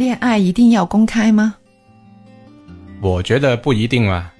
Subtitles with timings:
[0.00, 1.54] 恋爱一定要公开吗？
[3.02, 4.32] 我觉得不一定嘛。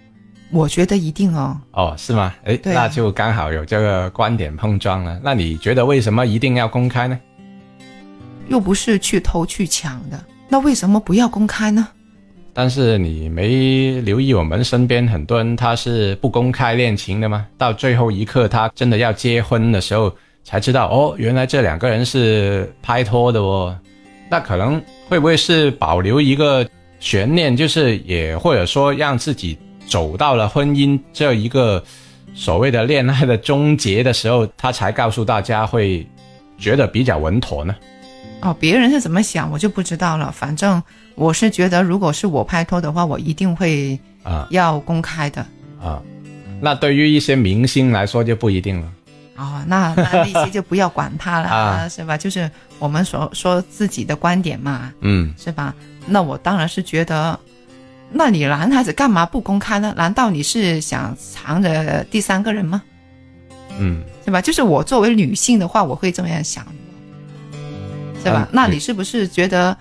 [0.51, 1.61] 我觉得一定哦。
[1.73, 2.35] 哦，是吗？
[2.45, 5.21] 哎，对啊那就刚好有这个观点碰撞了。
[5.23, 7.21] 那你觉得为什么一定要公开呢？
[8.49, 11.87] 又不是去偷去抢的，那为什么不要公开呢？
[12.55, 17.47] 但是你没留意我们身边很多人他是不公开恋情的吗？
[17.59, 20.11] 到最后一刻他真的要结婚的时候
[20.43, 23.79] 才知道哦，原来这两个人是拍拖的哦。
[24.31, 26.67] 那可能会不会是保留一个
[27.01, 31.83] 悬念，就是也或者说让自己走到了婚姻这一个
[32.33, 36.07] 所谓的恋爱的终结的时候，他才告诉大家会
[36.57, 37.75] 觉得比较稳妥呢？
[38.43, 40.31] 哦，别人是怎么想我就不知道了。
[40.33, 40.83] 反正
[41.15, 45.45] 我是觉得，如果是我拍拖的话，我一定会啊要公开的。
[45.83, 46.01] 啊，
[46.61, 48.93] 那对于一些明星来说就不一定了。
[49.41, 52.15] 哦，那那 那些就不要管他了，啊是吧？
[52.17, 55.35] 就是我们所说自己的观点嘛，嗯。
[55.39, 55.75] 是吧？
[56.07, 57.39] 那我当然是觉得，
[58.13, 59.95] 那你男孩子干嘛不公开呢？
[59.97, 62.83] 难道你是想藏着第三个人吗？
[63.79, 64.43] 嗯，是吧？
[64.43, 66.67] 就是我作为女性的话，我会这么样想，
[68.23, 68.47] 是吧？
[68.47, 69.75] 嗯那你是不是觉得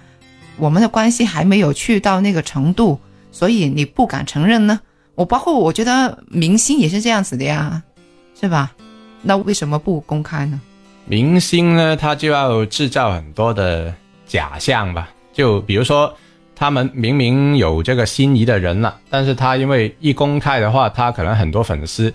[0.56, 2.98] 我们的关系还没有去到那个程度，
[3.32, 4.80] 所以你不敢承认呢？
[5.16, 7.84] 我包括我觉得明星也是这样子的呀，
[8.40, 8.72] 是吧？
[9.22, 10.60] 那为什么不公开呢？
[11.06, 13.94] 明星呢，他就要制造很多的
[14.28, 15.10] 假象吧。
[15.34, 16.14] 就比如说，
[16.56, 22.14] 他们明明有这个心仪的人了，但是他因为一公开的话，他可能很多粉丝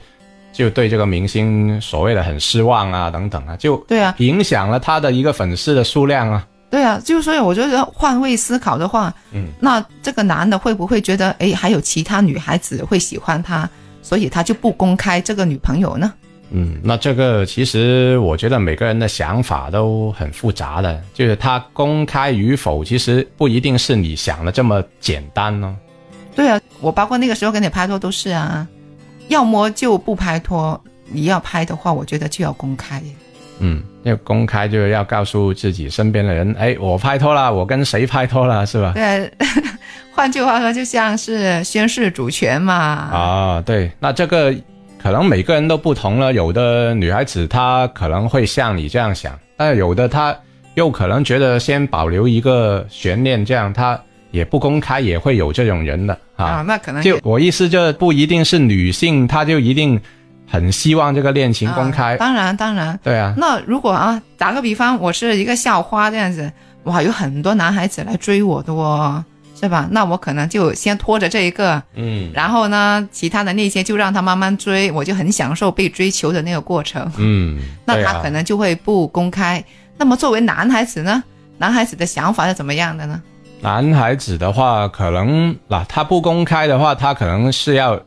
[0.52, 6.46] 就对这个明星所谓的很失望啊，等等啊，就对啊，影响了他的一个粉丝的数量啊。
[6.70, 13.68] 对啊，就是所以我觉得换位思考的话，嗯，那这个男的会不会觉得，哎，还有其他女孩子会喜欢他，
[14.02, 16.12] 所以他就不公开这个女朋友呢？
[16.50, 25.74] 嗯，那这个其实我觉得每个人的想法都很复杂的，就是他公开与否，其实不一定是你想的这么简单哦。
[26.36, 28.66] 对啊，我包括那个时候跟你拍拖都是啊，
[29.28, 33.02] 要么就不拍拖，你要拍的话，我觉得就要公开。
[33.60, 38.92] 嗯，要公开就是要告诉自己身边的人，哎，我拍拖了，我跟谁拍拖了，是吧？
[38.94, 39.32] 对，
[40.12, 42.74] 换句话说，就像是宣誓主权嘛。
[42.74, 44.52] 啊，对，那这个
[45.04, 46.32] 可能每个人都不同了。
[46.32, 50.34] 有的女孩子她可能会像你这样想，但有的她
[50.76, 54.00] 又可能觉得先保留一个悬念，这样她
[54.30, 56.62] 也不公开，也会有这种人的啊，啊。
[56.62, 60.00] 那可能就我意思，就不一定是女性，她就一定
[60.50, 62.14] 很希望这个恋情公开。
[62.14, 62.98] 啊当然，当然。
[63.02, 66.50] 对啊，那如果啊，打个比方，我是一个校花这样子，
[66.84, 69.22] 哇，有很多男孩子来追我的哦，
[69.54, 69.88] 是吧？
[69.90, 77.10] 那我可能就先拖着这一个，嗯然后呢，其他的那些就让他慢慢追，我就很享受被追求的那个过程。
[77.16, 79.64] 嗯， 那他可能就会不公开。
[79.96, 81.22] 那么作为男孩子呢，
[81.58, 83.22] 男孩子的想法是怎么样的呢？
[83.60, 87.98] 男孩子的话，可能嗱，他不公开的话，他可能是要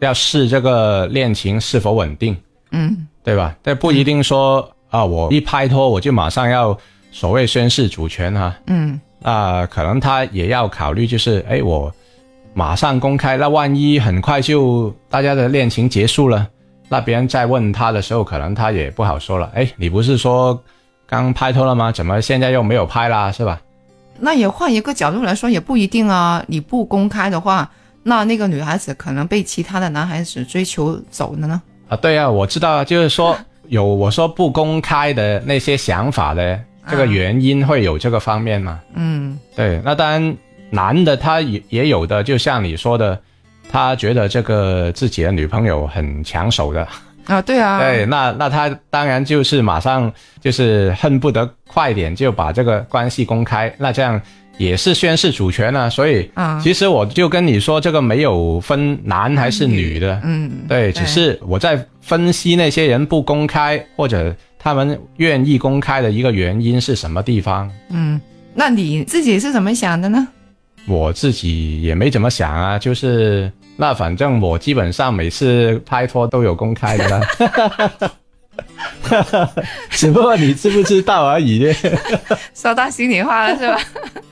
[0.00, 2.36] 要试这个恋情是否稳定，
[2.72, 3.54] 嗯，对吧？
[3.62, 6.76] 但不一定说啊，我一拍拖我就马上要
[7.10, 11.92] 所谓宣誓主权哈、嗯，那可能他也要考虑，就是哎，我
[12.54, 16.46] 马上公开，那万一很快就大家的恋情结束了，
[16.88, 19.50] 那别人再问他的时候，可能他也不好说了。
[19.54, 20.62] 哎，你不是说
[21.06, 21.90] 刚拍拖了吗？
[21.92, 23.30] 怎么现在又没有拍啦？
[23.32, 23.60] 是吧？
[24.18, 26.42] 那也换一个角度来说，也不一定啊。
[26.46, 27.70] 你不公开的话，
[28.02, 31.60] 那那个女孩子可能被其他的男孩子追求走了呢。
[31.88, 33.36] 啊，对啊，我知道啊，就是说
[33.68, 38.80] 有我说不公开的那些想法的这个原因会有这个方面嘛？
[38.94, 40.36] 嗯，对，那当然
[40.70, 43.18] 男的他也也有的，就像你说的，
[43.70, 46.86] 他觉得这个自己的女朋友很抢手的，
[47.26, 54.20] 啊，对啊， 对，那那他当然就是马上就是恨不得快点就把这个关系公开，那这样
[54.58, 55.88] 也是宣示主权啊。
[55.90, 67.70] 所以啊，其实我就跟你说，这个没有分男还是女的，嗯，对，只是我在分析那些人不公开或者他们愿意公开的一个原因是什么地方。
[67.90, 68.20] 嗯，
[68.54, 70.26] 那你自己是怎么想的呢？
[70.86, 77.20] 我自己也没怎么想啊，就是那反正我基本上每次拍拖都有公开的啦。
[79.90, 81.72] 只不过你知不知道而已。
[82.54, 83.78] 说到心里话了是吧？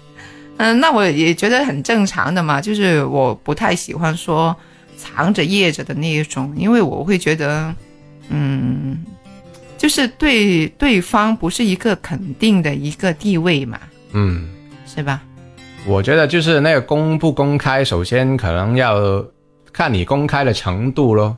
[0.56, 4.54] 嗯，那我也觉得很正常的嘛，就是我不太喜欢说
[4.96, 7.74] 藏着掖着的那一种，因为我会觉得，
[8.28, 9.04] 嗯，
[9.76, 13.78] 就是对对方不是一个肯定的一个地位嘛，
[14.12, 14.48] 嗯，
[14.86, 15.20] 是吧？
[15.86, 19.22] 我觉得就是那个公不公开，首先可能要
[19.72, 21.36] 看你公开的程度咯。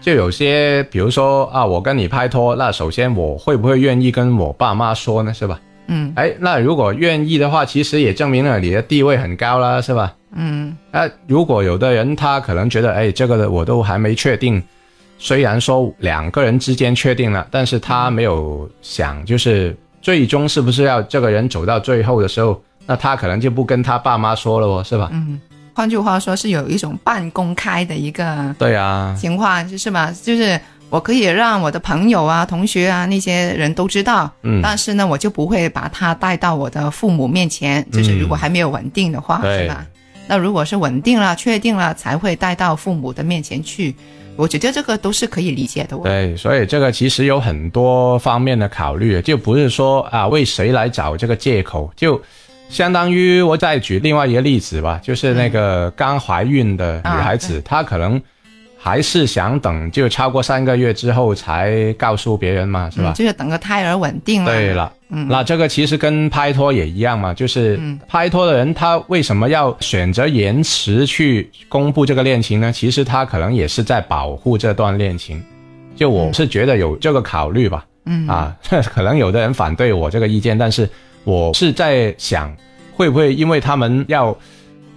[0.00, 5.32] 就有些，比如说啊，我跟你拍拖，那首先我会不会愿意跟我爸妈说呢？
[5.32, 5.58] 是吧？
[5.86, 10.14] 嗯，哎，那如果愿意的话，其实也证明了你的地位很高啦，是吧？
[10.34, 14.62] 嗯，那如果有的人他可能觉得，哎，这个我都还没确定，
[15.18, 25.08] 虽然说两个人之间确定了，但是他没有想，就是最终是不是要这个人走到最后的时候，那他可能就不跟他爸妈说了哦，是吧？
[25.12, 25.40] 嗯，
[25.74, 39.86] 换句话说，是有一种半公开的一个对啊，情况，就是吧，就是我可以让我的朋友啊、同学啊那些人都知道，嗯，但是呢，我就不会把他带到我的父母面前，就是如果还没有稳定的话，对是吧？
[40.26, 43.94] 那如果是稳定了、确定了，才会带到父母的面前去。
[44.36, 45.96] 我觉得这个都是可以理解的。
[45.96, 52.20] 我对，所以这个其实有很多方面的考虑，就不是说啊为谁来找这个借口，就
[52.68, 58.20] 相当于我再举另外一个例子吧，就是那个刚怀孕的女孩子，她可能
[58.84, 63.12] 还是想等就超过三个月之后才告诉别人嘛，是吧？
[63.12, 64.52] 嗯就是等个胎儿稳定了。
[64.52, 72.70] 对了，嗯那这个其实跟拍拖也一样嘛，就是嗯拍拖的人他为什么要选择延迟去公布这个恋情呢？
[72.70, 75.42] 其实他可能也是在保护这段恋情。
[75.96, 78.54] 就我是觉得有这个考虑吧，嗯啊，
[78.92, 80.86] 可能有的人反对我这个意见，但是
[81.24, 82.54] 我是在想，
[82.94, 84.36] 会不会因为他们要，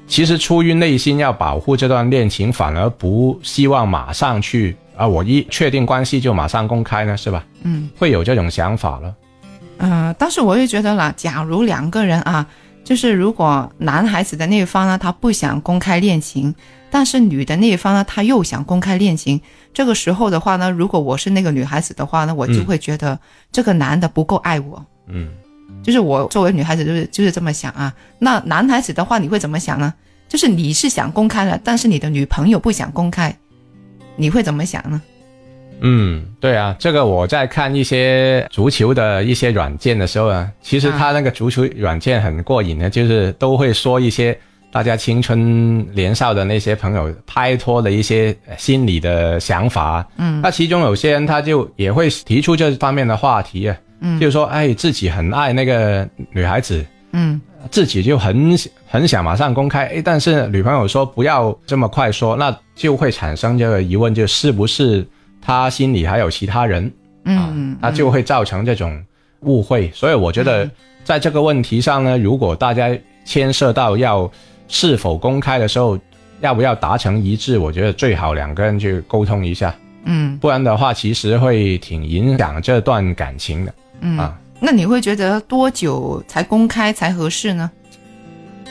[0.07, 7.44] 其实出于内心要保护这段恋情，反而不希望马上去啊，我一确定关系就马上公开呢，是吧？
[7.63, 9.13] 嗯会有这种想法了。
[9.80, 12.48] 嗯、呃但是我也觉得啦，假如两个人啊，
[12.83, 16.56] 就是如果男孩子的那一方呢，他不想公开恋情，
[16.89, 19.39] 但是女的那一方呢，他又想公开恋情，
[19.74, 23.19] 这个时候的话呢，如果我是那个女孩子的话呢，我就会觉得
[23.51, 24.83] 这个男的不够爱我。
[25.07, 25.30] 嗯。
[25.87, 27.93] 就是我作为女孩子，就是就是这么想啊。
[28.19, 29.93] 那男孩子的话，你会怎么想呢？
[30.27, 33.33] 就是你是想公开了，但是你的女朋友不想公开，
[34.17, 35.01] 你会怎么想呢？
[35.79, 44.37] 嗯，对啊，这个我在看一些足球的一些软件的时候啊，其实他那个足球软件很过瘾的，就是都会说一些
[44.71, 50.05] 大家青春年少的那些朋友拍拖的一些呃心理的想法。
[50.17, 54.19] 嗯那其中有些人他就也会提出这方面的话题啊，嗯。
[54.19, 57.39] 就是说，哎，自己很爱那个女孩子，嗯。
[57.69, 58.55] 自己就很
[58.88, 65.05] 很想马上公开，哎，但是女朋友说不要这么快说，那就会产生这个疑问，就是不是
[65.41, 66.85] 他心里还有其他人？
[67.25, 69.03] 啊嗯，那就会造成这种
[69.41, 69.91] 误会。
[69.94, 70.69] 所以我觉得
[71.03, 74.31] 在这个问题上呢，如果大家牵涉到要
[74.69, 75.99] 是否公开的时候，
[76.39, 80.38] 要不要达成一致，我觉得最好两个人去沟通一下，嗯。
[80.38, 84.38] 不然的话，其实会挺影响这段感情的嗯啊。
[84.59, 87.69] 那你会觉得多久才公开才合适呢？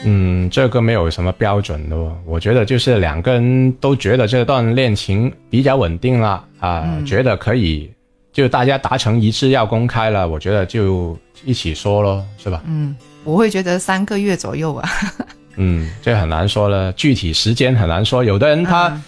[0.03, 7.89] 嗯，这个没有什么标准的哦，我觉得就是两个人都觉得这段恋情比较稳定了啊、嗯觉得可以，
[8.31, 12.61] 就大家达成一致要公开了，我觉得就一起说咯，是吧？
[12.67, 14.89] 嗯，我会觉得三个月左右啊。
[15.57, 19.03] 嗯，这很难说了，具体时间很难说，有的人他嗯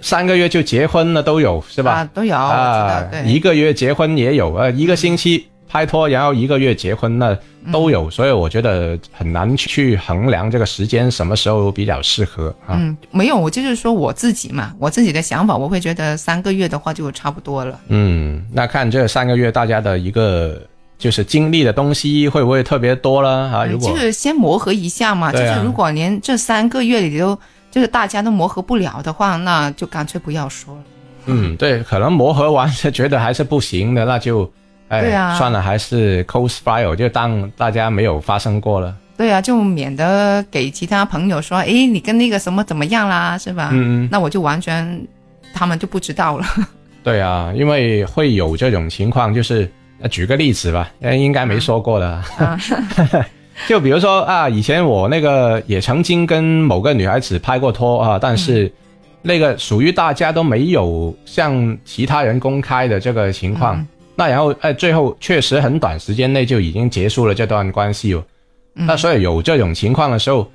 [0.00, 1.92] 三个月就结婚了都有，是吧？
[1.92, 7.34] 啊，都有，啊，对，一个月结婚也有，啊，一个星期拍拖，然后一个月结婚，那
[7.72, 12.76] 都有，所以我觉得很难去衡量这个时间什么时候比较适合啊。
[12.78, 17.80] 嗯，没有，我就是说我自己嘛，我自己的想法，我会觉得三个月的话就差不多了。
[17.88, 20.60] 嗯，那看这三个月大家的一个
[20.98, 23.64] 就是经历的东西会不会特别多了啊？
[23.64, 27.38] 如果就是先磨合一下嘛，就是如果连这三个月里都
[27.70, 30.80] 就是大家都磨合不了的话，那就干脆不要说了。
[31.24, 34.52] 嗯，对，可能磨合完就觉得还是不行的，那就
[34.92, 38.94] 哎，对啊算了，还是 close file，就当大家没有发生过了。
[39.16, 43.70] 对啊，就免得给其他朋友说，诶，你跟那个什么怎么样啦，是吧？
[43.72, 45.06] 嗯嗯，那我就完全
[45.54, 46.44] 他们就不知道了。
[47.02, 49.70] 对啊，因为会有这种情况，就是
[50.02, 52.06] 呃举个例子吧，呃应该没说过的。
[52.36, 52.58] 啊
[53.66, 58.70] 就比如说啊，以前我那个也曾经跟某个女孩子拍过拖啊，但是
[59.22, 63.76] 那个属于大家都没有向其他人公开的这个情况。
[63.76, 63.86] 嗯
[64.22, 68.24] 那然后哎，最后确实很短时间内就已经结束了这段关系哦。
[68.76, 70.48] 嗯那所以有这种情况的时候，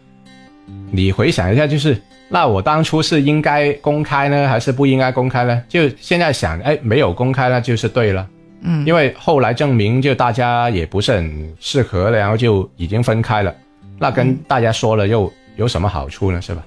[0.89, 5.61] 你回想一下，就是那我当初是应该公开呢，还是不应该公开呢？
[5.67, 8.25] 就现在想，哎，没有公开那就是对了。
[8.61, 13.53] 嗯，因为后来证明就大家也不是很适合了，然后就已经分开了。
[13.99, 16.41] 那跟大家说了又有什么好处呢？
[16.41, 16.65] 是吧？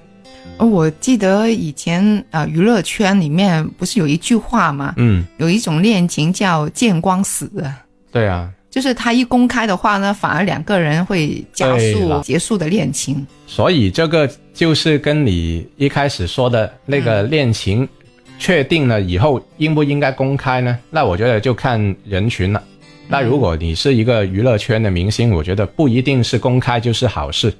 [0.61, 4.93] 哦我记得以前呃娱乐圈里面不是有一句话吗？
[4.97, 13.25] 嗯，有一种恋情叫见光死啊，对啊，就是他一公开的话呢，反而两个人会加速结束的恋情。
[13.47, 17.89] 所以这个就是跟你一开始说的那个恋情
[18.37, 20.77] 确定了以后应不应该公开呢？
[20.91, 22.61] 那我觉得就看人群了。
[23.07, 27.51] 那如果你是一个娱乐圈的明星，我觉得不一定是公开就是好事，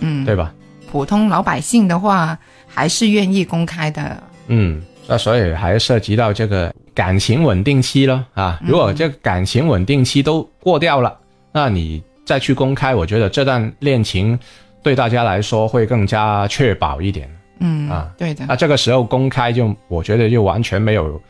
[0.00, 0.50] 嗯，对吧？
[0.90, 4.22] 普通老百姓的话，还是愿意公开的。
[4.48, 8.58] 嗯，那所以还涉及到这个感情稳定期了啊。
[8.64, 11.16] 如果这个感情稳定期都过掉了，
[11.52, 14.38] 那你再去公开，我觉得这段恋情
[14.82, 17.30] 对大家来说会更加确保一点。
[17.60, 18.44] 嗯啊，对的。
[18.48, 21.20] 那这个时候公开就，我觉得就完全没有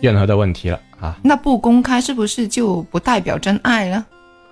[0.00, 1.16] 任何的问题了啊。
[1.22, 4.06] 那不公开是不是就不代表真爱了？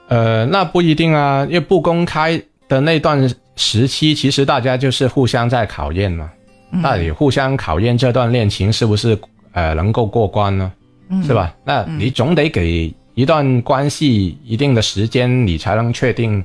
[0.09, 6.31] 呃，那不一定啊，因为不公开的那段时期，其实大家就是互相在考验嘛。
[6.71, 9.19] 嗯那你互相考验这段恋情是不是
[9.53, 10.73] 呃能够过关呢？
[11.11, 11.55] 嗯是吧？
[11.65, 16.45] 那你总得给一段关系一定的时间，你才能确定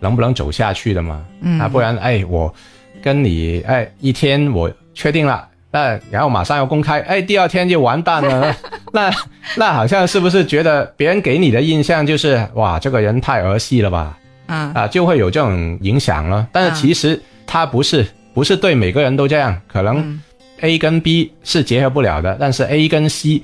[0.00, 1.24] 能不能走下去的嘛。
[1.40, 2.52] 嗯啊，不然哎，我
[3.00, 8.54] 跟你哎一天我确定了，那然后马上要公开，哎，第二天就完蛋了。
[8.92, 9.08] 那
[9.56, 14.18] 那好像是不是觉得别人给你的印象就是哇，这个人太儿戏了吧？
[14.50, 14.72] 嗯。
[14.74, 16.46] 啊，就会有这种影响了。
[16.52, 20.20] 但是其实它不是不是对每个人都这样，可能嗯。
[20.62, 23.42] A 跟 B 是结合不了的，但是 A 跟 C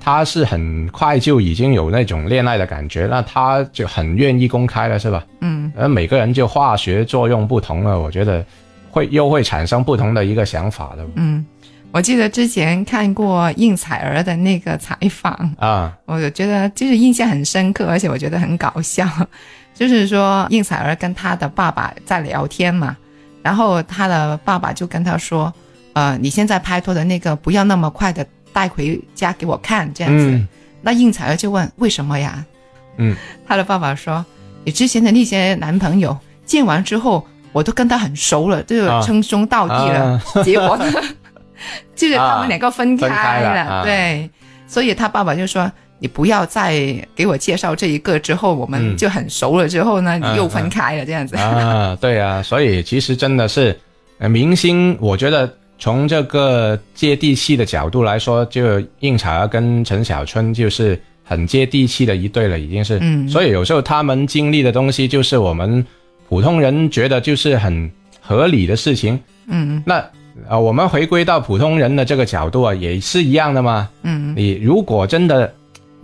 [0.00, 5.22] 他是很快就已经有那种恋爱的感觉，那他就很愿意公开了，是吧？
[5.40, 5.70] 嗯。
[5.76, 8.42] 而每个人就化学作用不同了，我觉得
[8.90, 11.06] 会又会产生不同的一个想法的。
[11.16, 11.44] 嗯，
[11.90, 19.06] 我记得之前看过应采儿的那个采访，啊，我觉得就是印象很深刻，而且我觉得很搞笑。
[19.74, 22.96] 就是说，应采儿跟她的爸爸在聊天嘛，
[23.42, 25.52] 然后她的爸爸就跟她说
[25.94, 30.30] ：“呃，你现在拍拖的那个不要那么快的带回家给我看，这样子。
[30.30, 30.46] 嗯。
[30.80, 32.44] 那应采儿就问：“为什么呀？”
[32.98, 33.16] 嗯，
[33.48, 34.24] 他的爸爸说
[34.64, 39.02] ：“你之前的那些男朋友见完之后，我都跟他很熟了，就啊。
[39.02, 40.12] 称兄道弟了。
[40.12, 40.22] 啊。
[40.44, 40.84] 结果呢，
[41.96, 43.82] 就是他们两个分开了啊。
[43.82, 44.30] 对，
[44.68, 45.70] 所以他爸爸就说
[46.04, 51.34] ：“你不要再给我介绍这一个，之后我们嗯就很熟了，之后呢，又分开了，这样子。
[51.34, 53.74] 啊， 对啊，所以其实真的是，
[54.18, 62.98] 呃，明星，我觉得从这个接地气的角度来说，就应采儿跟陈小春就是很接地气的一对了，已经是。
[63.00, 65.82] 嗯所以有时候他们经历的东西，就是我们
[66.28, 69.18] 普通人觉得就是很合理的事情。
[69.46, 70.04] 嗯那
[70.50, 73.88] 呃，我们回归到普通人的这个角度啊，也是一样的嘛。
[74.02, 75.50] 嗯你如果真的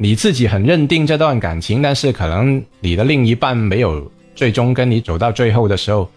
[0.03, 6.11] 你自己很认定这段感情，但是可能你的另一半没有最终跟你走到最后的时候，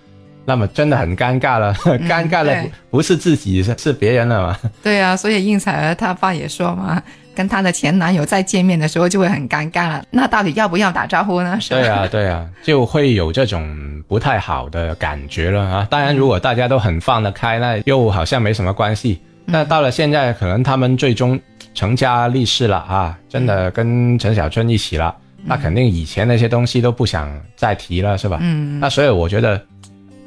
[0.45, 1.73] 那么真的很尴尬了，
[2.07, 4.57] 尴尬了不不是自己是是别人了嘛？
[4.81, 7.03] 对啊，所以应采儿她爸也说嘛，
[7.35, 10.01] 跟她的前男友再见面的时候就会很尴尬了。
[10.11, 11.59] 那到底要不要打招呼呢？
[11.59, 11.81] 是吧？
[11.81, 15.85] 对啊， 对啊，就会有这种不太好的感觉了啊。
[15.91, 19.19] 当然，如果大家都很放得开，那又好像没什么关系。
[19.45, 21.37] 那到了现在，可能他们最终
[21.73, 28.37] 成家立室了啊，真的跟陈小春一起了，那肯定以前那些东西都不想再提了，是吧？
[28.41, 29.61] 嗯那所以我觉得，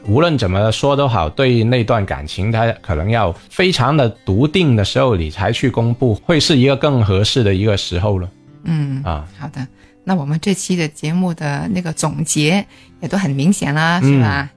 [0.07, 8.29] 无论怎么说都好，对那段感情，他可能要非常的笃定的时候，你才去公布，会是一个更合适的一个时候了
[8.65, 9.27] 嗯，啊。
[9.39, 9.67] 好的。
[10.09, 12.65] 那我们这期的节目的那个总结
[13.01, 14.49] 也都很明显啦，是吧？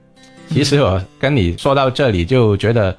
[0.48, 2.96] 其实我跟你说到这里，就觉得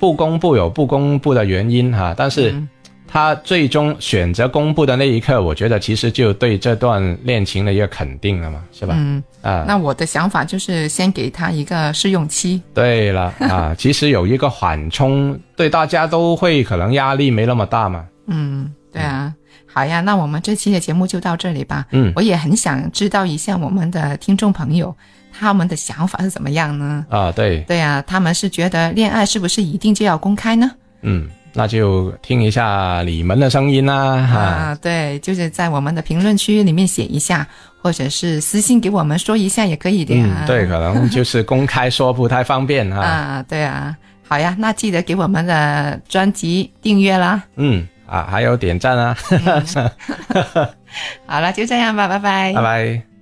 [0.00, 2.68] 不公布有不公布的原因哈、但是嗯
[3.06, 8.94] 他最终选择公布的那一刻，我觉得其实就对这段恋情的一个肯定了嘛，是吧？
[8.98, 12.60] 嗯，啊，那我的想法就是先给他一个试用期。
[12.72, 18.04] 对了啊， 其实有一个缓冲，对大家都会可能压力没那么大嘛。
[18.26, 19.32] 嗯，对啊。
[19.66, 21.84] 好呀，那我们这期的节目就到这里吧。
[21.90, 24.96] 嗯我也很想知道一下我们的听众朋友
[25.36, 27.04] 他们的想法是怎么样呢？
[27.10, 30.70] 啊，对，对啊，他们是觉得恋爱是不是一定就要公开呢？
[31.02, 37.46] 嗯，那就听一下你们的声音啦，哈、啊，对，就是在我们的评论区里面写一下，
[37.80, 40.42] 或者是私信给我们说一下也可以的呀。
[40.42, 43.00] 嗯，对，可能就 是公开说不太方便哈。
[43.00, 43.96] 啊，对啊，
[44.26, 47.40] 好呀，那记得给我们的专辑订阅啦。
[47.54, 49.16] 嗯，啊，还有点赞啊，
[51.24, 52.52] 好了，就这样吧，拜拜。
[52.52, 53.13] 拜拜。